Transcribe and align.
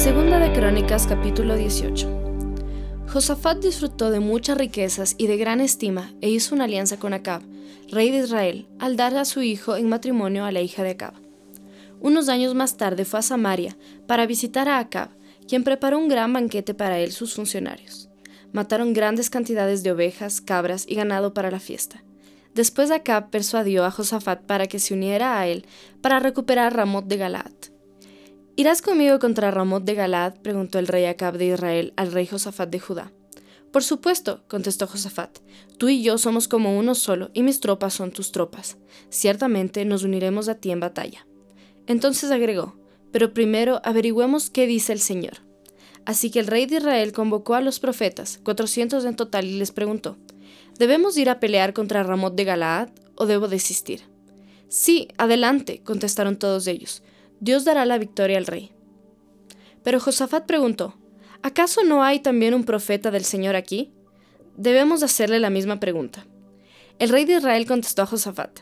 Segunda 0.00 0.38
de 0.38 0.50
Crónicas 0.50 1.06
capítulo 1.06 1.56
18. 1.56 2.08
Josafat 3.12 3.58
disfrutó 3.58 4.10
de 4.10 4.18
muchas 4.18 4.56
riquezas 4.56 5.14
y 5.18 5.26
de 5.26 5.36
gran 5.36 5.60
estima 5.60 6.14
e 6.22 6.30
hizo 6.30 6.54
una 6.54 6.64
alianza 6.64 6.98
con 6.98 7.12
Acab, 7.12 7.42
rey 7.90 8.10
de 8.10 8.20
Israel, 8.20 8.66
al 8.78 8.96
dar 8.96 9.14
a 9.18 9.26
su 9.26 9.42
hijo 9.42 9.76
en 9.76 9.90
matrimonio 9.90 10.46
a 10.46 10.52
la 10.52 10.62
hija 10.62 10.82
de 10.82 10.92
Acab. 10.92 11.12
Unos 12.00 12.30
años 12.30 12.54
más 12.54 12.78
tarde 12.78 13.04
fue 13.04 13.18
a 13.18 13.22
Samaria 13.22 13.76
para 14.06 14.24
visitar 14.24 14.70
a 14.70 14.78
Acab, 14.78 15.10
quien 15.46 15.64
preparó 15.64 15.98
un 15.98 16.08
gran 16.08 16.32
banquete 16.32 16.72
para 16.72 16.98
él 16.98 17.12
sus 17.12 17.34
funcionarios. 17.34 18.08
Mataron 18.54 18.94
grandes 18.94 19.28
cantidades 19.28 19.82
de 19.82 19.92
ovejas, 19.92 20.40
cabras 20.40 20.86
y 20.88 20.94
ganado 20.94 21.34
para 21.34 21.50
la 21.50 21.60
fiesta. 21.60 22.02
Después 22.54 22.90
Acab 22.90 23.28
persuadió 23.28 23.84
a 23.84 23.90
Josafat 23.90 24.40
para 24.44 24.66
que 24.66 24.78
se 24.78 24.94
uniera 24.94 25.38
a 25.38 25.46
él 25.46 25.66
para 26.00 26.20
recuperar 26.20 26.74
Ramot 26.74 27.04
de 27.04 27.18
Galaad. 27.18 27.69
¿Irás 28.56 28.82
conmigo 28.82 29.18
contra 29.18 29.50
Ramot 29.50 29.84
de 29.84 29.94
Galaad? 29.94 30.34
preguntó 30.42 30.78
el 30.78 30.88
rey 30.88 31.04
Acab 31.06 31.38
de 31.38 31.46
Israel 31.46 31.92
al 31.96 32.12
rey 32.12 32.26
Josafat 32.26 32.68
de 32.68 32.80
Judá. 32.80 33.12
Por 33.72 33.84
supuesto, 33.84 34.42
contestó 34.48 34.86
Josafat, 34.88 35.38
tú 35.78 35.88
y 35.88 36.02
yo 36.02 36.18
somos 36.18 36.48
como 36.48 36.76
uno 36.76 36.96
solo, 36.96 37.30
y 37.32 37.44
mis 37.44 37.60
tropas 37.60 37.94
son 37.94 38.10
tus 38.10 38.32
tropas. 38.32 38.78
Ciertamente 39.08 39.84
nos 39.84 40.02
uniremos 40.02 40.48
a 40.48 40.56
ti 40.56 40.72
en 40.72 40.80
batalla. 40.80 41.26
Entonces 41.86 42.32
agregó, 42.32 42.76
pero 43.12 43.32
primero 43.32 43.80
averigüemos 43.84 44.50
qué 44.50 44.66
dice 44.66 44.92
el 44.92 45.00
Señor. 45.00 45.38
Así 46.04 46.30
que 46.30 46.40
el 46.40 46.48
rey 46.48 46.66
de 46.66 46.78
Israel 46.78 47.12
convocó 47.12 47.54
a 47.54 47.60
los 47.60 47.78
profetas, 47.78 48.40
cuatrocientos 48.42 49.04
en 49.04 49.14
total, 49.14 49.46
y 49.46 49.58
les 49.58 49.70
preguntó, 49.70 50.16
¿debemos 50.78 51.16
ir 51.16 51.30
a 51.30 51.38
pelear 51.38 51.72
contra 51.72 52.02
Ramot 52.02 52.34
de 52.34 52.44
Galaad 52.44 52.88
o 53.14 53.26
debo 53.26 53.46
desistir? 53.46 54.02
Sí, 54.68 55.08
adelante, 55.18 55.82
contestaron 55.84 56.36
todos 56.36 56.66
ellos. 56.66 57.02
Dios 57.40 57.64
dará 57.64 57.84
la 57.84 57.98
victoria 57.98 58.38
al 58.38 58.46
rey. 58.46 58.72
Pero 59.82 59.98
Josafat 59.98 60.46
preguntó, 60.46 60.94
¿acaso 61.42 61.82
no 61.82 62.02
hay 62.02 62.20
también 62.20 62.54
un 62.54 62.64
profeta 62.64 63.10
del 63.10 63.24
Señor 63.24 63.56
aquí? 63.56 63.92
Debemos 64.56 65.02
hacerle 65.02 65.40
la 65.40 65.50
misma 65.50 65.80
pregunta. 65.80 66.26
El 66.98 67.08
rey 67.08 67.24
de 67.24 67.36
Israel 67.36 67.66
contestó 67.66 68.02
a 68.02 68.06
Josafat, 68.06 68.60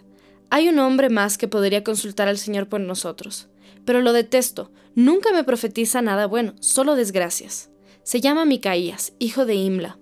hay 0.50 0.68
un 0.68 0.78
hombre 0.78 1.10
más 1.10 1.36
que 1.36 1.48
podría 1.48 1.84
consultar 1.84 2.28
al 2.28 2.38
Señor 2.38 2.68
por 2.68 2.80
nosotros, 2.80 3.48
pero 3.84 4.00
lo 4.00 4.12
detesto, 4.12 4.70
nunca 4.94 5.32
me 5.32 5.44
profetiza 5.44 6.00
nada 6.00 6.26
bueno, 6.26 6.54
solo 6.60 6.94
desgracias. 6.94 7.70
Se 8.02 8.20
llama 8.20 8.46
Micaías, 8.46 9.12
hijo 9.18 9.44
de 9.44 9.56
Imla. 9.56 9.98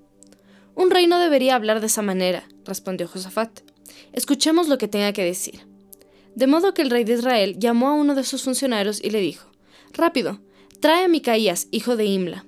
Un 0.77 0.91
rey 0.91 1.09
no 1.09 1.19
debería 1.19 1.57
hablar 1.57 1.81
de 1.81 1.87
esa 1.87 2.03
manera, 2.03 2.47
respondió 2.65 3.09
Josafat. 3.09 3.61
Escuchemos 4.13 4.69
lo 4.69 4.79
que 4.79 4.87
tenga 4.87 5.13
que 5.13 5.25
decir. 5.25 5.67
De 6.37 6.47
modo 6.47 6.75
que 6.75 6.83
el 6.83 6.91
rey 6.91 7.05
de 7.05 7.15
Israel 7.15 7.57
llamó 7.59 7.89
a 7.89 7.95
uno 7.95 8.15
de 8.15 8.23
sus 8.23 8.43
funcionarios 8.43 9.03
y 9.03 9.09
le 9.09 9.21
dijo, 9.21 9.51
Rápido, 9.95 10.39
trae 10.81 11.07
a 11.07 11.09
Micaías, 11.09 11.67
hijo 11.71 11.97
de 11.97 12.05
Imla. 12.05 12.45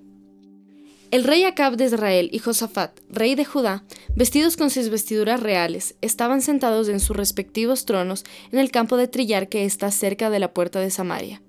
El 1.10 1.24
rey 1.24 1.44
Acab 1.44 1.76
de 1.78 1.86
Israel 1.86 2.28
y 2.30 2.38
Josafat, 2.38 3.00
rey 3.08 3.34
de 3.34 3.46
Judá, 3.46 3.84
vestidos 4.14 4.58
con 4.58 4.68
sus 4.68 4.90
vestiduras 4.90 5.40
reales, 5.40 5.94
estaban 6.02 6.42
sentados 6.42 6.90
en 6.90 7.00
sus 7.00 7.16
respectivos 7.16 7.86
tronos 7.86 8.24
en 8.52 8.58
el 8.58 8.70
campo 8.70 8.98
de 8.98 9.08
trillar 9.08 9.48
que 9.48 9.64
está 9.64 9.90
cerca 9.90 10.28
de 10.28 10.38
la 10.38 10.52
puerta 10.52 10.80
de 10.80 10.90
Samaria. 10.90 11.40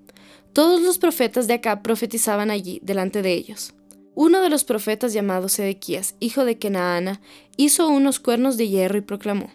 Todos 0.54 0.80
los 0.80 0.98
profetas 0.98 1.46
de 1.46 1.56
Acab 1.56 1.82
profetizaban 1.82 2.52
allí, 2.52 2.80
delante 2.84 3.22
de 3.22 3.34
ellos. 3.34 3.74
Uno 4.16 4.40
de 4.42 4.50
los 4.50 4.64
profetas 4.64 5.12
llamado 5.12 5.50
Sedequías, 5.50 6.16
hijo 6.22 6.46
de 6.46 6.58
Kenaana, 6.58 7.20
hizo 7.58 7.90
unos 7.90 8.22
cuernos 8.22 8.56
de 8.56 8.70
hierro 8.70 8.98
y 8.98 9.02
proclamó, 9.02 9.52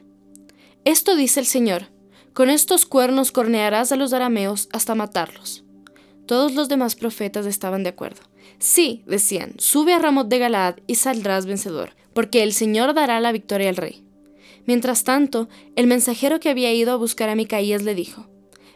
Esto 0.84 1.16
dice 1.16 1.40
el 1.40 1.46
Señor, 1.46 1.93
con 2.34 2.50
estos 2.50 2.84
cuernos 2.84 3.30
cornearás 3.30 3.92
a 3.92 3.96
los 3.96 4.12
arameos 4.12 4.68
hasta 4.72 4.96
matarlos. 4.96 5.64
Todos 6.26 6.54
los 6.54 6.68
demás 6.68 6.96
profetas 6.96 7.46
estaban 7.46 7.84
de 7.84 7.90
acuerdo. 7.90 8.22
Sí, 8.58 9.04
decían, 9.06 9.54
sube 9.58 9.94
a 9.94 10.00
Ramot 10.00 10.26
de 10.28 10.38
Galaad 10.38 10.76
y 10.88 10.96
saldrás 10.96 11.46
vencedor, 11.46 11.90
porque 12.12 12.42
el 12.42 12.52
Señor 12.52 12.92
dará 12.92 13.20
la 13.20 13.30
victoria 13.30 13.68
al 13.68 13.76
rey. 13.76 14.04
Mientras 14.66 15.04
tanto, 15.04 15.48
el 15.76 15.86
mensajero 15.86 16.40
que 16.40 16.48
había 16.48 16.72
ido 16.72 16.92
a 16.92 16.96
buscar 16.96 17.28
a 17.28 17.36
Micaías 17.36 17.82
le 17.82 17.94
dijo, 17.94 18.26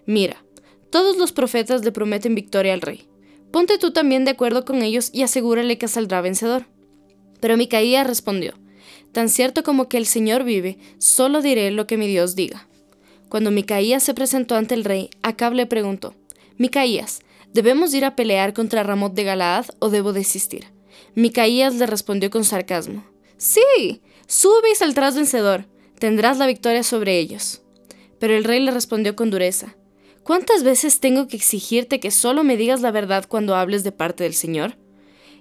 Mira, 0.07 0.45
todos 0.91 1.17
los 1.17 1.33
profetas 1.33 1.85
le 1.85 1.91
prometen 1.91 2.37
victoria 2.37 2.75
al 2.75 2.81
rey. 2.81 3.09
Ponte 3.51 3.79
tú 3.79 3.93
también 3.93 4.25
de 4.25 4.31
acuerdo 4.31 4.65
con 4.65 4.83
ellos 4.83 5.11
y 5.13 5.23
asegúrale 5.23 5.79
que 5.79 5.89
saldrá 5.89 6.21
vencedor. 6.21 6.67
Pero 7.41 7.57
Micaías 7.57 8.07
respondió, 8.07 8.55
Tan 9.11 9.29
cierto 9.29 9.65
como 9.65 9.89
que 9.89 9.97
el 9.97 10.07
Señor 10.07 10.45
vive, 10.45 10.79
solo 10.99 11.43
diré 11.43 11.73
lo 11.73 11.89
que 11.89 11.97
mi 11.97 12.07
Dios 12.07 12.37
diga. 12.37 12.68
Cuando 13.29 13.51
Micaías 13.51 14.03
se 14.03 14.15
presentó 14.15 14.55
ante 14.55 14.75
el 14.75 14.85
rey, 14.85 15.11
Acab 15.23 15.53
le 15.53 15.67
preguntó, 15.67 16.15
Micaías, 16.57 17.21
¿debemos 17.53 17.93
ir 17.95 18.05
a 18.05 18.17
pelear 18.17 18.55
contra 18.55 18.83
Ramot 18.83 19.15
de 19.15 19.25
Galaad 19.25 19.67
o 19.79 19.91
debo 19.91 20.13
desistir? 20.13 20.67
Micaías 21.15 21.75
le 21.75 21.87
respondió 21.87 22.31
con 22.31 22.45
sarcasmo, 22.45 23.05
Sí, 23.37 24.03
sube 24.27 24.71
y 24.73 24.75
saldrás 24.75 25.15
vencedor, 25.15 25.67
tendrás 25.99 26.39
la 26.39 26.47
victoria 26.47 26.83
sobre 26.83 27.19
ellos. 27.19 27.63
Pero 28.19 28.35
el 28.35 28.45
rey 28.45 28.61
le 28.61 28.73
respondió 28.73 29.15
con 29.15 29.31
dureza, 29.31 29.77
¿Cuántas 30.29 30.63
veces 30.63 31.01
tengo 31.01 31.27
que 31.27 31.37
exigirte 31.37 32.01
que 32.01 32.11
solo 32.11 32.45
me 32.45 32.59
digas 32.59 32.83
la 32.83 32.91
verdad 32.91 33.25
cuando 33.27 33.57
hables 33.57 33.83
de 33.83 33.93
parte 33.93 34.25
del 34.25 34.35
Señor? 34.35 34.77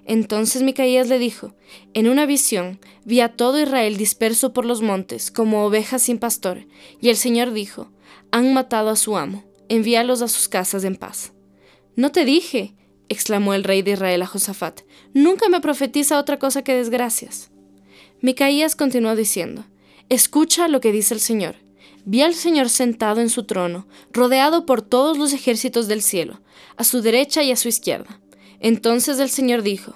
Entonces 0.08 0.62
Micaías 0.62 1.08
le 1.08 1.18
dijo, 1.18 1.54
En 1.92 2.08
una 2.08 2.24
visión 2.24 2.80
vi 3.04 3.20
a 3.20 3.36
todo 3.36 3.60
Israel 3.60 3.98
disperso 3.98 4.54
por 4.54 4.64
los 4.64 4.80
montes, 4.80 5.30
como 5.30 5.66
ovejas 5.66 6.02
sin 6.02 6.18
pastor, 6.18 6.66
y 6.98 7.10
el 7.10 7.16
Señor 7.16 7.52
dijo, 7.52 7.92
Han 8.30 8.54
matado 8.54 8.88
a 8.88 8.96
su 8.96 9.18
amo, 9.18 9.44
envíalos 9.68 10.22
a 10.22 10.28
sus 10.28 10.48
casas 10.48 10.84
en 10.84 10.96
paz. 10.96 11.34
No 11.94 12.10
te 12.10 12.24
dije, 12.24 12.74
exclamó 13.10 13.52
el 13.52 13.64
rey 13.64 13.82
de 13.82 13.92
Israel 13.92 14.22
a 14.22 14.26
Josafat, 14.26 14.80
nunca 15.12 15.50
me 15.50 15.60
profetiza 15.60 16.18
otra 16.18 16.38
cosa 16.38 16.62
que 16.62 16.74
desgracias. 16.74 17.50
Micaías 18.22 18.76
continuó 18.76 19.14
diciendo, 19.14 19.66
Escucha 20.08 20.68
lo 20.68 20.80
que 20.80 20.90
dice 20.90 21.12
el 21.12 21.20
Señor. 21.20 21.56
Vi 22.06 22.22
al 22.22 22.32
Señor 22.32 22.70
sentado 22.70 23.20
en 23.20 23.28
su 23.28 23.44
trono, 23.44 23.86
rodeado 24.10 24.64
por 24.64 24.80
todos 24.80 25.18
los 25.18 25.34
ejércitos 25.34 25.86
del 25.86 26.00
cielo, 26.00 26.40
a 26.78 26.84
su 26.84 27.02
derecha 27.02 27.42
y 27.42 27.52
a 27.52 27.56
su 27.56 27.68
izquierda. 27.68 28.18
Entonces 28.60 29.18
el 29.18 29.30
Señor 29.30 29.62
dijo, 29.62 29.94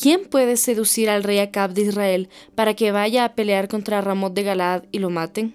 ¿quién 0.00 0.24
puede 0.26 0.56
seducir 0.56 1.10
al 1.10 1.24
rey 1.24 1.38
Acab 1.38 1.72
de 1.72 1.82
Israel 1.82 2.28
para 2.54 2.74
que 2.74 2.92
vaya 2.92 3.24
a 3.24 3.34
pelear 3.34 3.68
contra 3.68 4.00
Ramot 4.00 4.34
de 4.34 4.42
Galaad 4.42 4.84
y 4.92 4.98
lo 4.98 5.10
maten? 5.10 5.54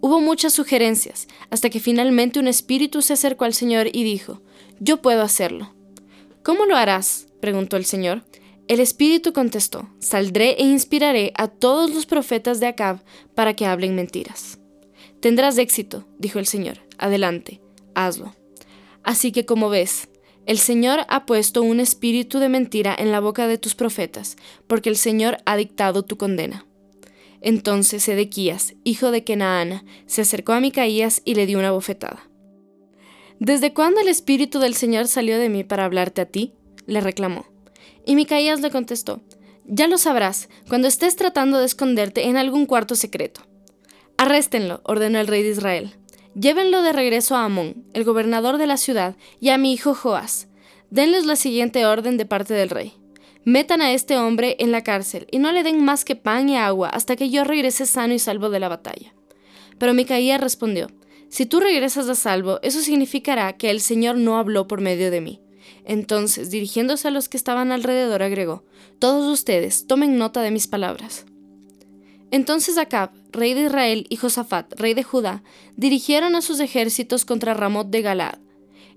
Hubo 0.00 0.20
muchas 0.20 0.52
sugerencias, 0.52 1.28
hasta 1.50 1.68
que 1.70 1.80
finalmente 1.80 2.38
un 2.38 2.48
espíritu 2.48 3.02
se 3.02 3.12
acercó 3.12 3.44
al 3.44 3.54
Señor 3.54 3.88
y 3.92 4.02
dijo, 4.04 4.40
Yo 4.78 5.02
puedo 5.02 5.22
hacerlo. 5.22 5.74
¿Cómo 6.42 6.64
lo 6.64 6.76
harás? 6.76 7.26
preguntó 7.40 7.76
el 7.76 7.84
Señor. 7.84 8.24
El 8.66 8.80
espíritu 8.80 9.32
contestó, 9.32 9.88
Saldré 9.98 10.52
e 10.52 10.62
inspiraré 10.62 11.32
a 11.36 11.48
todos 11.48 11.92
los 11.92 12.06
profetas 12.06 12.60
de 12.60 12.68
Acab 12.68 13.02
para 13.34 13.54
que 13.54 13.66
hablen 13.66 13.94
mentiras. 13.94 14.58
Tendrás 15.20 15.58
éxito, 15.58 16.06
dijo 16.18 16.38
el 16.38 16.46
Señor. 16.46 16.78
Adelante, 16.96 17.60
hazlo. 17.94 18.34
Así 19.02 19.32
que 19.32 19.44
como 19.44 19.68
ves, 19.68 20.08
el 20.50 20.58
Señor 20.58 21.06
ha 21.06 21.26
puesto 21.26 21.62
un 21.62 21.78
espíritu 21.78 22.40
de 22.40 22.48
mentira 22.48 22.92
en 22.98 23.12
la 23.12 23.20
boca 23.20 23.46
de 23.46 23.56
tus 23.56 23.76
profetas, 23.76 24.36
porque 24.66 24.88
el 24.88 24.96
Señor 24.96 25.36
ha 25.46 25.54
dictado 25.54 26.04
tu 26.04 26.16
condena. 26.16 26.66
Entonces 27.40 28.02
Sedequías, 28.02 28.74
hijo 28.82 29.12
de 29.12 29.22
Kenaana, 29.22 29.84
se 30.06 30.22
acercó 30.22 30.52
a 30.52 30.58
Micaías 30.58 31.22
y 31.24 31.36
le 31.36 31.46
dio 31.46 31.60
una 31.60 31.70
bofetada. 31.70 32.28
¿Desde 33.38 33.72
cuándo 33.72 34.00
el 34.00 34.08
espíritu 34.08 34.58
del 34.58 34.74
Señor 34.74 35.06
salió 35.06 35.38
de 35.38 35.50
mí 35.50 35.62
para 35.62 35.84
hablarte 35.84 36.20
a 36.20 36.26
ti? 36.26 36.52
le 36.84 37.00
reclamó. 37.00 37.46
Y 38.04 38.16
Micaías 38.16 38.60
le 38.60 38.72
contestó, 38.72 39.22
Ya 39.66 39.86
lo 39.86 39.98
sabrás 39.98 40.48
cuando 40.68 40.88
estés 40.88 41.14
tratando 41.14 41.60
de 41.60 41.66
esconderte 41.66 42.26
en 42.26 42.36
algún 42.36 42.66
cuarto 42.66 42.96
secreto. 42.96 43.42
Arréstenlo, 44.16 44.80
ordenó 44.82 45.20
el 45.20 45.28
rey 45.28 45.44
de 45.44 45.50
Israel. 45.50 45.99
Llévenlo 46.34 46.82
de 46.82 46.92
regreso 46.92 47.34
a 47.34 47.44
Amón, 47.44 47.84
el 47.92 48.04
gobernador 48.04 48.56
de 48.58 48.66
la 48.66 48.76
ciudad, 48.76 49.16
y 49.40 49.48
a 49.48 49.58
mi 49.58 49.72
hijo 49.72 49.94
Joás. 49.94 50.48
Denles 50.90 51.26
la 51.26 51.36
siguiente 51.36 51.86
orden 51.86 52.16
de 52.16 52.26
parte 52.26 52.54
del 52.54 52.70
rey. 52.70 52.94
Metan 53.44 53.80
a 53.80 53.92
este 53.92 54.16
hombre 54.16 54.56
en 54.58 54.70
la 54.70 54.84
cárcel 54.84 55.26
y 55.30 55.38
no 55.38 55.50
le 55.50 55.62
den 55.62 55.84
más 55.84 56.04
que 56.04 56.14
pan 56.14 56.48
y 56.48 56.56
agua 56.56 56.88
hasta 56.88 57.16
que 57.16 57.30
yo 57.30 57.42
regrese 57.42 57.86
sano 57.86 58.14
y 58.14 58.18
salvo 58.18 58.50
de 58.50 58.60
la 58.60 58.68
batalla. 58.68 59.14
Pero 59.78 59.94
Micaías 59.94 60.40
respondió, 60.40 60.88
Si 61.28 61.46
tú 61.46 61.58
regresas 61.58 62.08
a 62.08 62.14
salvo, 62.14 62.60
eso 62.62 62.80
significará 62.80 63.56
que 63.56 63.70
el 63.70 63.80
Señor 63.80 64.16
no 64.16 64.36
habló 64.36 64.68
por 64.68 64.80
medio 64.80 65.10
de 65.10 65.20
mí. 65.20 65.40
Entonces, 65.84 66.50
dirigiéndose 66.50 67.08
a 67.08 67.10
los 67.10 67.28
que 67.28 67.38
estaban 67.38 67.72
alrededor, 67.72 68.22
agregó, 68.22 68.64
Todos 68.98 69.26
ustedes, 69.32 69.86
tomen 69.86 70.18
nota 70.18 70.42
de 70.42 70.50
mis 70.50 70.66
palabras. 70.66 71.24
Entonces 72.30 72.78
Acab, 72.78 73.10
rey 73.32 73.54
de 73.54 73.62
Israel, 73.62 74.06
y 74.08 74.16
Josafat, 74.16 74.72
rey 74.78 74.94
de 74.94 75.02
Judá, 75.02 75.42
dirigieron 75.76 76.34
a 76.34 76.42
sus 76.42 76.60
ejércitos 76.60 77.24
contra 77.24 77.54
Ramot 77.54 77.88
de 77.88 78.02
Galaad. 78.02 78.38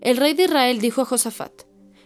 El 0.01 0.17
rey 0.17 0.33
de 0.33 0.43
Israel 0.43 0.79
dijo 0.79 1.01
a 1.01 1.05
Josafat, 1.05 1.63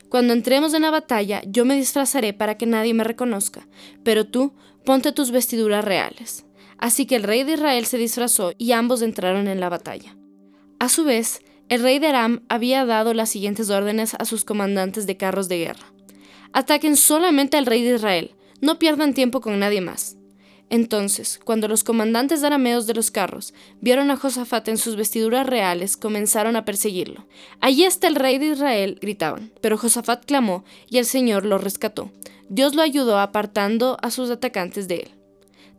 Cuando 0.10 0.34
entremos 0.34 0.74
en 0.74 0.84
la 0.84 0.92
batalla, 0.92 1.42
yo 1.46 1.66
me 1.66 1.76
disfrazaré 1.76 2.34
para 2.34 2.58
que 2.58 2.66
nadie 2.66 2.94
me 2.94 3.04
reconozca, 3.04 3.68
pero 4.04 4.26
tú 4.26 4.54
ponte 4.86 5.12
tus 5.12 5.32
vestiduras 5.32 5.84
reales. 5.84 6.46
Así 6.78 7.06
que 7.06 7.16
el 7.16 7.24
rey 7.24 7.44
de 7.44 7.54
Israel 7.54 7.86
se 7.86 7.98
disfrazó 7.98 8.54
y 8.58 8.72
ambos 8.72 9.02
entraron 9.02 9.48
en 9.48 9.60
la 9.60 9.70
batalla. 9.70 10.16
A 10.80 10.90
su 10.90 11.04
vez, 11.04 11.42
el 11.70 11.82
rey 11.82 12.00
de 12.00 12.08
Aram 12.08 12.44
había 12.50 12.86
dado 12.86 13.14
las 13.14 13.30
siguientes 13.30 13.70
órdenes 13.70 14.14
a 14.14 14.26
sus 14.26 14.46
comandantes 14.46 15.08
de 15.08 15.18
carros 15.18 15.50
de 15.50 15.58
guerra. 15.58 15.92
Ataquen 16.54 16.96
solamente 16.96 17.58
al 17.58 17.66
rey 17.66 17.84
de 17.84 17.96
Israel, 17.96 18.36
no 18.62 18.80
pierdan 18.80 19.14
tiempo 19.14 19.42
con 19.42 19.60
nadie 19.60 19.82
más. 19.82 20.18
Entonces, 20.70 21.40
cuando 21.44 21.70
los 21.70 21.84
comandantes 21.86 22.44
arameos 22.44 22.88
de 22.88 22.94
los 22.94 23.10
carros 23.10 23.54
vieron 23.80 24.12
a 24.12 24.18
Josafat 24.18 24.68
en 24.68 24.78
sus 24.78 24.98
vestiduras 24.98 25.48
reales, 25.48 25.96
comenzaron 25.96 26.58
a 26.58 26.66
perseguirlo. 26.66 27.26
Allí 27.62 27.86
está 27.86 28.08
el 28.08 28.16
rey 28.16 28.38
de 28.38 28.48
Israel, 28.48 28.98
gritaban. 29.02 29.52
Pero 29.62 29.78
Josafat 29.78 30.26
clamó 30.26 30.66
y 30.90 30.98
el 30.98 31.06
Señor 31.06 31.46
lo 31.46 31.58
rescató. 31.58 32.12
Dios 32.50 32.76
lo 32.76 32.82
ayudó 32.82 33.18
apartando 33.20 33.98
a 34.02 34.12
sus 34.12 34.30
atacantes 34.30 34.88
de 34.88 34.96
él. 34.96 35.12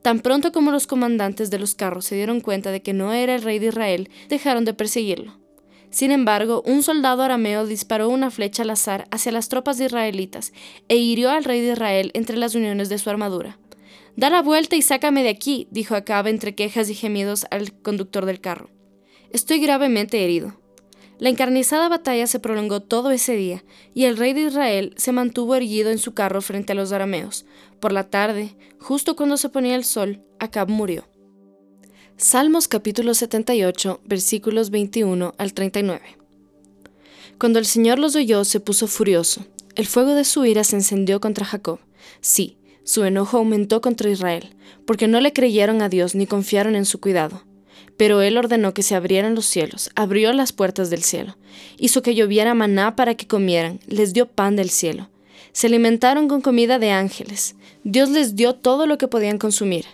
Tan 0.00 0.20
pronto 0.20 0.52
como 0.52 0.70
los 0.70 0.86
comandantes 0.86 1.50
de 1.50 1.58
los 1.58 1.74
carros 1.74 2.06
se 2.06 2.14
dieron 2.14 2.40
cuenta 2.40 2.70
de 2.70 2.82
que 2.82 2.94
no 2.94 3.12
era 3.12 3.34
el 3.34 3.42
rey 3.42 3.58
de 3.58 3.66
Israel, 3.66 4.10
dejaron 4.28 4.64
de 4.64 4.72
perseguirlo. 4.72 5.36
Sin 5.90 6.10
embargo, 6.12 6.62
un 6.66 6.82
soldado 6.82 7.22
arameo 7.22 7.66
disparó 7.66 8.08
una 8.08 8.30
flecha 8.30 8.62
al 8.62 8.70
azar 8.70 9.06
hacia 9.10 9.32
las 9.32 9.48
tropas 9.48 9.80
israelitas 9.80 10.52
e 10.88 10.96
hirió 10.96 11.30
al 11.30 11.44
rey 11.44 11.60
de 11.60 11.72
Israel 11.72 12.10
entre 12.14 12.36
las 12.36 12.54
uniones 12.54 12.88
de 12.88 12.98
su 12.98 13.10
armadura. 13.10 13.58
Da 14.18 14.30
la 14.30 14.42
vuelta 14.42 14.74
y 14.74 14.82
sácame 14.82 15.22
de 15.22 15.28
aquí, 15.28 15.68
dijo 15.70 15.94
Acab 15.94 16.26
entre 16.26 16.56
quejas 16.56 16.90
y 16.90 16.94
gemidos 16.94 17.46
al 17.52 17.72
conductor 17.72 18.26
del 18.26 18.40
carro. 18.40 18.68
Estoy 19.30 19.60
gravemente 19.60 20.24
herido. 20.24 20.60
La 21.20 21.28
encarnizada 21.28 21.88
batalla 21.88 22.26
se 22.26 22.40
prolongó 22.40 22.82
todo 22.82 23.12
ese 23.12 23.36
día, 23.36 23.64
y 23.94 24.06
el 24.06 24.16
rey 24.16 24.32
de 24.32 24.40
Israel 24.40 24.92
se 24.96 25.12
mantuvo 25.12 25.54
erguido 25.54 25.92
en 25.92 25.98
su 25.98 26.14
carro 26.14 26.42
frente 26.42 26.72
a 26.72 26.74
los 26.74 26.90
arameos. 26.90 27.46
Por 27.78 27.92
la 27.92 28.10
tarde, 28.10 28.56
justo 28.80 29.14
cuando 29.14 29.36
se 29.36 29.50
ponía 29.50 29.76
el 29.76 29.84
sol, 29.84 30.24
Acab 30.40 30.68
murió. 30.68 31.04
Salmos 32.16 32.66
capítulo 32.66 33.14
78, 33.14 34.00
versículos 34.04 34.70
21 34.70 35.32
al 35.38 35.52
39. 35.52 36.02
Cuando 37.38 37.60
el 37.60 37.66
Señor 37.66 38.00
los 38.00 38.16
oyó, 38.16 38.42
se 38.44 38.58
puso 38.58 38.88
furioso. 38.88 39.46
El 39.76 39.86
fuego 39.86 40.14
de 40.14 40.24
su 40.24 40.44
ira 40.44 40.64
se 40.64 40.74
encendió 40.74 41.20
contra 41.20 41.46
Jacob. 41.46 41.78
Sí, 42.20 42.58
su 42.88 43.04
enojo 43.04 43.36
aumentó 43.36 43.82
contra 43.82 44.08
Israel, 44.08 44.56
porque 44.86 45.08
no 45.08 45.20
le 45.20 45.34
creyeron 45.34 45.82
a 45.82 45.90
Dios 45.90 46.14
ni 46.14 46.26
confiaron 46.26 46.74
en 46.74 46.86
su 46.86 47.00
cuidado. 47.00 47.44
Pero 47.98 48.22
él 48.22 48.38
ordenó 48.38 48.72
que 48.72 48.82
se 48.82 48.94
abrieran 48.94 49.34
los 49.34 49.44
cielos, 49.44 49.90
abrió 49.94 50.32
las 50.32 50.54
puertas 50.54 50.88
del 50.88 51.02
cielo, 51.02 51.36
hizo 51.76 52.00
que 52.00 52.14
lloviera 52.14 52.54
maná 52.54 52.96
para 52.96 53.14
que 53.14 53.26
comieran, 53.26 53.78
les 53.86 54.14
dio 54.14 54.24
pan 54.26 54.56
del 54.56 54.70
cielo. 54.70 55.10
Se 55.52 55.66
alimentaron 55.66 56.28
con 56.28 56.40
comida 56.40 56.78
de 56.78 56.90
ángeles. 56.90 57.56
Dios 57.84 58.08
les 58.08 58.36
dio 58.36 58.54
todo 58.54 58.86
lo 58.86 58.96
que 58.96 59.06
podían 59.06 59.36
consumir. 59.36 59.84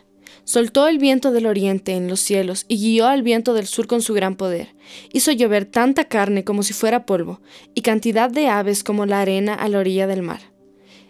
Soltó 0.45 0.87
el 0.87 0.99
viento 0.99 1.33
del 1.33 1.47
oriente 1.47 1.95
en 1.95 2.07
los 2.07 2.21
cielos 2.21 2.65
y 2.69 2.77
guió 2.77 3.09
al 3.09 3.25
viento 3.25 3.55
del 3.55 3.67
sur 3.67 3.89
con 3.89 4.03
su 4.03 4.15
gran 4.15 4.37
poder. 4.37 4.77
Hizo 5.13 5.33
llover 5.33 5.65
tanta 5.65 6.05
carne 6.05 6.45
como 6.45 6.63
si 6.63 6.73
fuera 6.75 7.07
polvo, 7.07 7.41
y 7.75 7.81
cantidad 7.81 8.31
de 8.31 8.47
aves 8.47 8.85
como 8.85 9.05
la 9.05 9.21
arena 9.21 9.53
a 9.53 9.69
la 9.69 9.81
orilla 9.81 10.07
del 10.07 10.23
mar 10.23 10.54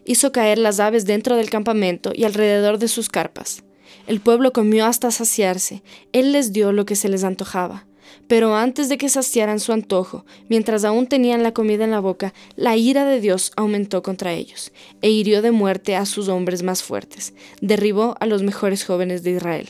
hizo 0.04 0.32
caer 0.32 0.58
las 0.58 0.80
aves 0.80 1.06
dentro 1.06 1.36
del 1.36 1.50
campamento 1.50 2.12
y 2.14 2.24
alrededor 2.24 2.78
de 2.78 2.88
sus 2.88 3.08
carpas. 3.08 3.64
El 4.06 4.20
pueblo 4.20 4.52
comió 4.52 4.86
hasta 4.86 5.10
saciarse, 5.10 5.82
él 6.12 6.32
les 6.32 6.52
dio 6.52 6.72
lo 6.72 6.84
que 6.84 6.96
se 6.96 7.08
les 7.08 7.24
antojaba. 7.24 7.86
Pero 8.28 8.56
antes 8.56 8.88
de 8.88 8.96
que 8.96 9.08
saciaran 9.08 9.60
su 9.60 9.72
antojo, 9.72 10.24
mientras 10.48 10.84
aún 10.84 11.06
tenían 11.06 11.42
la 11.42 11.52
comida 11.52 11.84
en 11.84 11.90
la 11.90 12.00
boca, 12.00 12.32
la 12.56 12.76
ira 12.76 13.04
de 13.04 13.20
Dios 13.20 13.52
aumentó 13.56 14.02
contra 14.02 14.32
ellos, 14.32 14.72
e 15.02 15.10
hirió 15.10 15.42
de 15.42 15.50
muerte 15.50 15.96
a 15.96 16.06
sus 16.06 16.28
hombres 16.28 16.62
más 16.62 16.82
fuertes, 16.82 17.34
derribó 17.60 18.16
a 18.20 18.26
los 18.26 18.42
mejores 18.42 18.84
jóvenes 18.84 19.22
de 19.22 19.32
Israel. 19.32 19.68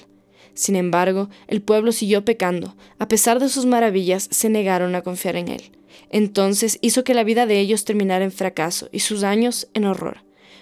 Sin 0.54 0.76
embargo, 0.76 1.28
el 1.48 1.62
pueblo 1.62 1.90
siguió 1.90 2.24
pecando, 2.24 2.76
a 2.98 3.08
pesar 3.08 3.40
de 3.40 3.48
sus 3.48 3.66
maravillas, 3.66 4.28
se 4.30 4.48
negaron 4.48 4.94
a 4.94 5.02
confiar 5.02 5.36
en 5.36 5.48
él. 5.48 5.62
Entonces 6.10 6.78
hizo 6.80 7.04
que 7.04 7.14
la 7.14 7.24
vida 7.24 7.46
de 7.46 7.58
ellos 7.60 7.84
terminara 7.84 8.24
en 8.24 8.32
fracaso 8.32 8.88
y 8.92 9.00
sus 9.00 9.24
años 9.24 9.68
en 9.74 9.84
horror. 9.84 10.18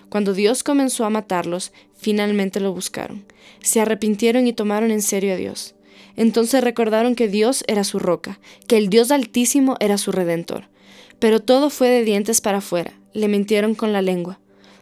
Cuando 0.08 0.34
Dios 0.34 0.62
comenzó 0.62 1.05
a 1.05 1.11
matarlos, 1.11 1.73
finalmente 1.96 2.61
lo 2.61 2.73
buscaron. 2.73 3.25
Se 3.62 3.81
arrepintieron 3.81 4.46
y 4.46 4.52
tomaron 4.52 4.90
en 4.90 5.02
serio 5.02 5.32
a 5.32 5.37
Dios. 5.37 5.75
Entonces 6.17 6.62
recordaron 6.62 7.14
que 7.14 7.29
Dios 7.29 7.64
era 7.67 7.84
su 7.84 7.99
roca, 7.99 8.38
que 8.67 8.76
el 8.76 8.88
Dios 8.88 9.11
altísimo 9.11 9.76
era 9.81 9.99
su 9.99 10.12
redentor. 10.12 10.69
Pero 11.19 11.40
todo 11.40 11.70
fue 11.70 11.88
de 11.88 12.05
dientes 12.05 12.40
para 12.40 12.58
afuera, 12.58 12.93
le 13.14 13.29
mintieron 13.29 13.75
con 13.75 13.93
la 13.93 14.02
lengua. 14.02 14.38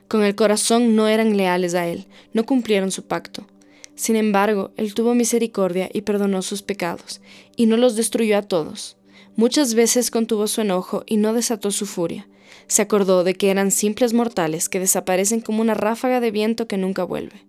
Con 0.08 0.24
el 0.24 0.34
corazón 0.34 0.96
no 0.96 1.06
eran 1.06 1.36
leales 1.36 1.74
a 1.74 1.86
Él, 1.86 2.06
no 2.32 2.44
cumplieron 2.44 2.90
su 2.90 3.04
pacto. 3.04 3.46
Sin 3.94 4.16
embargo, 4.16 4.72
Él 4.76 4.94
tuvo 4.94 5.14
misericordia 5.14 5.88
y 5.92 6.00
perdonó 6.00 6.42
sus 6.42 6.62
pecados, 6.62 7.20
y 7.54 7.66
no 7.66 7.76
los 7.76 7.94
destruyó 7.94 8.38
a 8.38 8.42
todos. 8.42 8.96
Muchas 9.36 9.74
veces 9.74 10.10
contuvo 10.10 10.46
su 10.46 10.60
enojo 10.60 11.04
y 11.06 11.16
no 11.16 11.32
desató 11.32 11.70
su 11.70 11.86
furia. 11.86 12.28
Se 12.66 12.82
acordó 12.82 13.24
de 13.24 13.34
que 13.34 13.50
eran 13.50 13.70
simples 13.70 14.12
mortales 14.12 14.68
que 14.68 14.80
desaparecen 14.80 15.40
como 15.40 15.60
una 15.62 15.74
ráfaga 15.74 16.20
de 16.20 16.30
viento 16.30 16.66
que 16.66 16.76
nunca 16.76 17.04
vuelve. 17.04 17.46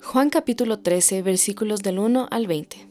Juan 0.00 0.30
capítulo 0.30 0.78
13 0.78 1.22
versículos 1.22 1.82
del 1.82 1.98
1 1.98 2.28
al 2.30 2.46
20. 2.46 2.88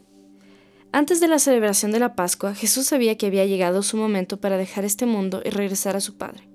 Antes 0.91 1.19
de 1.19 1.27
la 1.27 1.39
celebración 1.39 1.91
de 1.91 1.99
la 1.99 2.15
Pascua, 2.15 2.53
Jesús 2.53 2.87
sabía 2.87 3.17
que 3.17 3.27
había 3.27 3.45
llegado 3.45 3.81
su 3.83 3.97
momento 3.97 4.39
para 4.39 4.57
dejar 4.57 4.85
este 4.85 5.05
mundo 5.05 5.41
y 5.43 5.49
regresar 5.49 5.95
a 5.95 6.01
su 6.01 6.17
Padre. 6.17 6.49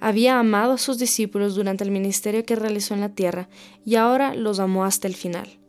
Había 0.00 0.38
amado 0.38 0.72
a 0.72 0.78
sus 0.78 0.98
discípulos 0.98 1.54
durante 1.54 1.84
el 1.84 1.92
ministerio 1.92 2.44
que 2.44 2.56
realizó 2.56 2.94
en 2.94 3.00
la 3.00 3.14
tierra 3.14 3.48
y 3.84 3.94
ahora 3.94 4.34
los 4.34 4.58
amó 4.58 4.84
hasta 4.84 5.06
el 5.06 5.14
final. 5.14 5.61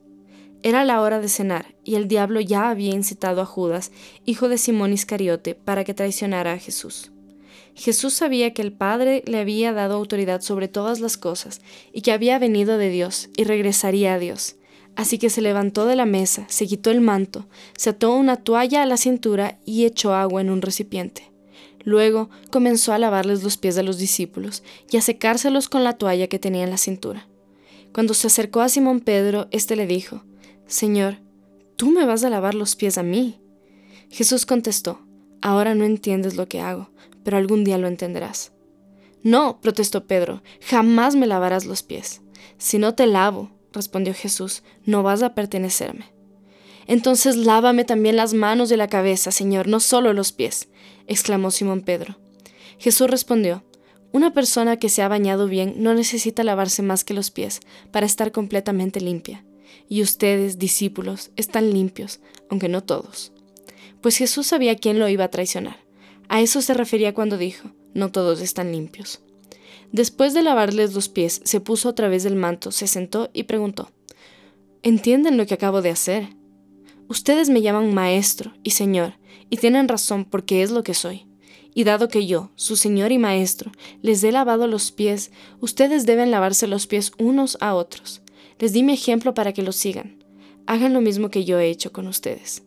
Era 0.64 0.86
la 0.86 1.02
hora 1.02 1.20
de 1.20 1.28
cenar, 1.28 1.76
y 1.84 1.96
el 1.96 2.08
diablo 2.08 2.40
ya 2.40 2.70
había 2.70 2.94
incitado 2.94 3.42
a 3.42 3.46
Judas, 3.46 3.92
hijo 4.26 4.48
de 4.48 4.58
Simón 4.58 4.94
Iscariote, 4.94 5.56
para 5.56 5.84
que 5.84 5.94
traicionara 5.94 6.54
a 6.54 6.58
Jesús. 6.58 7.12
Jesús 7.76 8.14
sabía 8.14 8.54
que 8.54 8.62
el 8.62 8.72
Padre 8.72 9.24
le 9.26 9.40
había 9.40 9.74
dado 9.74 9.96
autoridad 9.96 10.40
sobre 10.40 10.70
todas 10.70 11.02
las 11.02 11.18
cosas, 11.18 11.60
y 11.92 12.02
que 12.02 12.14
había 12.14 12.40
venido 12.40 12.78
de 12.78 12.90
Dios, 12.90 13.30
y 13.36 13.44
regresaría 13.44 14.14
a 14.14 14.20
Dios. 14.20 14.56
Así 14.96 15.18
que 15.18 15.30
se 15.30 15.42
levantó 15.42 15.86
de 15.86 15.98
la 15.98 16.06
mesa, 16.06 16.46
se 16.48 16.66
quitó 16.66 16.92
el 16.92 17.02
manto, 17.02 17.46
se 17.76 17.90
ató 17.90 18.14
una 18.14 18.38
toalla 18.38 18.84
a 18.84 18.86
la 18.86 18.96
cintura 18.96 19.60
y 19.66 19.84
echó 19.84 20.14
agua 20.14 20.40
en 20.40 20.50
un 20.50 20.62
recipiente. 20.62 21.32
Luego 21.84 22.30
comenzó 22.52 22.94
a 22.94 23.00
lavarles 23.00 23.44
los 23.44 23.58
pies 23.58 23.78
a 23.78 23.84
los 23.84 23.98
discípulos 23.98 24.64
y 24.90 24.96
a 24.96 25.02
secárselos 25.02 25.68
con 25.68 25.84
la 25.84 25.98
toalla 25.98 26.28
que 26.28 26.40
tenía 26.40 26.64
en 26.64 26.70
la 26.70 26.78
cintura. 26.78 27.28
Cuando 27.92 28.14
se 28.14 28.28
acercó 28.28 28.62
a 28.62 28.70
Simón 28.70 29.02
Pedro, 29.02 29.48
éste 29.52 29.76
le 29.76 29.88
dijo, 29.88 30.24
Señor, 30.68 31.18
¿tú 31.76 31.92
me 31.92 32.06
vas 32.06 32.24
a 32.24 32.30
lavar 32.30 32.56
los 32.56 32.76
pies 32.76 32.98
a 32.98 33.04
mí? 33.04 33.40
Jesús 34.10 34.46
contestó, 34.46 35.00
Ahora 35.42 35.76
no 35.76 35.84
entiendes 35.84 36.36
lo 36.36 36.48
que 36.48 36.62
hago, 36.62 36.90
pero 37.24 37.36
algún 37.36 37.66
día 37.66 37.78
lo 37.78 37.88
entenderás. 37.88 38.54
No, 39.24 39.60
protestó 39.60 40.08
Pedro, 40.08 40.42
jamás 40.62 41.16
me 41.16 41.28
lavarás 41.28 41.66
los 41.66 41.84
pies. 41.84 42.22
Si 42.58 42.78
no 42.78 42.96
te 42.96 43.08
lavo, 43.08 43.52
respondió 43.74 44.14
Jesús, 44.14 44.64
no 44.86 45.04
vas 45.04 45.22
a 45.22 45.36
pertenecerme. 45.36 46.14
Entonces 46.88 47.36
lávame 47.36 47.84
también 47.84 48.16
las 48.16 48.34
manos 48.34 48.72
y 48.72 48.78
la 48.78 48.88
cabeza, 48.88 49.32
Señor, 49.32 49.68
no 49.68 49.82
solo 49.82 50.14
los 50.14 50.32
pies, 50.32 50.70
exclamó 51.08 51.52
Simón 51.52 51.82
Pedro. 51.82 52.18
Jesús 52.78 53.10
respondió, 53.10 53.64
Una 54.14 54.34
persona 54.34 54.78
que 54.78 54.88
se 54.88 55.02
ha 55.02 55.10
bañado 55.10 55.48
bien 55.48 55.76
no 55.78 55.94
necesita 55.94 56.44
lavarse 56.44 56.84
más 56.84 57.04
que 57.04 57.14
los 57.14 57.32
pies 57.32 57.60
para 57.92 58.06
estar 58.06 58.32
completamente 58.32 59.02
limpia 59.02 59.44
y 59.90 60.02
ustedes, 60.02 60.58
discípulos, 60.58 61.32
están 61.36 61.72
limpios, 61.72 62.20
aunque 62.50 62.70
no 62.70 62.84
todos. 62.84 63.32
Pues 64.02 64.18
Jesús 64.18 64.48
sabía 64.48 64.76
quién 64.76 65.00
lo 65.00 65.08
iba 65.08 65.26
a 65.26 65.32
traicionar. 65.32 65.78
A 66.30 66.42
eso 66.42 66.62
se 66.62 66.74
refería 66.74 67.14
cuando 67.14 67.38
dijo, 67.38 67.70
no 67.94 68.12
todos 68.12 68.42
están 68.42 68.72
limpios. 68.72 69.22
Después 69.92 70.34
de 70.34 70.42
lavarles 70.42 70.96
los 70.96 71.08
pies, 71.08 71.42
se 71.44 71.60
puso 71.60 71.90
otra 71.90 72.08
vez 72.08 72.26
el 72.26 72.36
manto, 72.36 72.72
se 72.72 72.88
sentó 72.88 73.30
y 73.32 73.44
preguntó, 73.44 73.92
¿Entienden 74.82 75.38
lo 75.38 75.46
que 75.46 75.54
acabo 75.54 75.82
de 75.82 75.92
hacer? 75.92 76.30
Ustedes 77.08 77.50
me 77.50 77.62
llaman 77.62 77.94
maestro 77.94 78.54
y 78.64 78.72
señor, 78.72 79.14
y 79.52 79.58
tienen 79.58 79.88
razón 79.88 80.26
porque 80.26 80.64
es 80.64 80.72
lo 80.72 80.84
que 80.84 80.96
soy. 80.96 81.28
Y 81.76 81.84
dado 81.84 82.08
que 82.08 82.26
yo, 82.26 82.50
su 82.56 82.76
señor 82.76 83.12
y 83.12 83.20
maestro, 83.20 83.72
les 84.02 84.24
he 84.24 84.32
lavado 84.32 84.66
los 84.66 84.92
pies, 84.92 85.32
ustedes 85.60 86.08
deben 86.08 86.32
lavarse 86.32 86.66
los 86.66 86.88
pies 86.88 87.12
unos 87.20 87.58
a 87.62 87.76
otros. 87.76 88.23
Les 88.64 88.72
di 88.72 88.82
mi 88.82 88.94
ejemplo 88.94 89.34
para 89.34 89.52
que 89.52 89.62
lo 89.62 89.74
sigan. 89.74 90.24
Hagan 90.68 90.94
lo 90.94 91.02
mismo 91.02 91.30
que 91.30 91.44
yo 91.44 91.60
he 91.60 91.68
hecho 91.68 91.92
con 91.92 92.08
ustedes. 92.08 92.64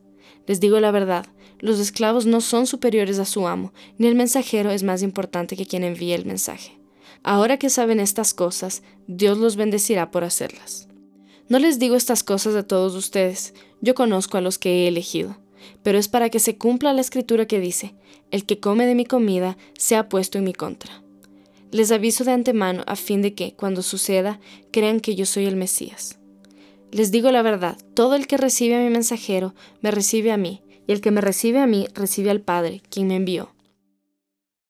Les 0.46 0.60
digo 0.60 0.78
la 0.78 0.90
verdad, 0.90 1.24
los 1.58 1.80
esclavos 1.80 2.26
no 2.26 2.42
son 2.42 2.66
superiores 2.66 3.18
a 3.18 3.24
su 3.24 3.48
amo, 3.48 3.72
ni 3.96 4.06
el 4.06 4.14
mensajero 4.14 4.70
es 4.70 4.82
más 4.82 5.00
importante 5.00 5.56
que 5.56 5.64
quien 5.64 5.84
envía 5.84 6.14
el 6.14 6.26
mensaje. 6.26 6.78
Ahora 7.22 7.56
que 7.56 7.70
saben 7.70 7.98
estas 7.98 8.34
cosas, 8.34 8.82
Dios 9.06 9.38
los 9.38 9.56
bendecirá 9.56 10.10
por 10.10 10.22
hacerlas. 10.22 10.86
No 11.48 11.58
les 11.58 11.78
digo 11.78 11.96
estas 11.96 12.22
cosas 12.22 12.56
a 12.56 12.62
todos 12.62 12.94
ustedes, 12.94 13.54
yo 13.80 13.94
conozco 13.94 14.36
a 14.36 14.42
los 14.42 14.58
que 14.58 14.84
he 14.84 14.88
elegido, 14.88 15.38
pero 15.82 15.96
es 15.96 16.08
para 16.08 16.28
que 16.28 16.40
se 16.40 16.58
cumpla 16.58 16.92
la 16.92 17.00
escritura 17.00 17.46
que 17.46 17.58
dice, 17.58 17.94
el 18.30 18.44
que 18.44 18.60
come 18.60 18.84
de 18.84 18.96
mi 18.96 19.06
comida 19.06 19.56
sea 19.78 20.10
puesto 20.10 20.36
en 20.36 20.44
mi 20.44 20.52
contra. 20.52 21.05
Les 21.72 21.90
aviso 21.90 22.24
de 22.24 22.32
antemano 22.32 22.84
a 22.86 22.96
fin 22.96 23.22
de 23.22 23.34
que, 23.34 23.54
cuando 23.54 23.82
suceda, 23.82 24.40
crean 24.70 25.00
que 25.00 25.14
yo 25.14 25.26
soy 25.26 25.46
el 25.46 25.56
Mesías. 25.56 26.18
Les 26.92 27.10
digo 27.10 27.30
la 27.30 27.42
verdad, 27.42 27.76
todo 27.94 28.14
el 28.14 28.26
que 28.26 28.36
recibe 28.36 28.76
a 28.76 28.80
mi 28.80 28.90
mensajero, 28.90 29.54
me 29.80 29.90
recibe 29.90 30.30
a 30.30 30.36
mí, 30.36 30.62
y 30.86 30.92
el 30.92 31.00
que 31.00 31.10
me 31.10 31.20
recibe 31.20 31.58
a 31.58 31.66
mí, 31.66 31.88
recibe 31.94 32.30
al 32.30 32.40
Padre, 32.40 32.82
quien 32.88 33.08
me 33.08 33.16
envió. 33.16 33.55